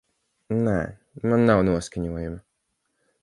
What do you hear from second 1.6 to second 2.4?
noskaņojuma.